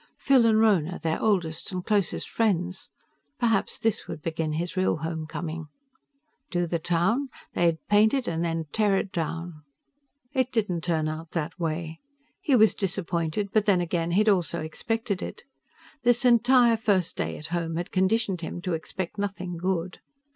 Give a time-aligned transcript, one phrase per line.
[0.17, 2.89] Phil and Rhona, their oldest and closest friends.
[3.37, 5.67] Perhaps this would begin his real homecoming.
[6.49, 7.29] Do the town?
[7.53, 9.61] They'd paint it and then tear it down!
[10.33, 11.99] It didn't turn out that way.
[12.41, 15.43] He was disappointed; but then again, he'd also expected it.
[16.01, 19.99] This entire first day at home had conditioned him to expect nothing good.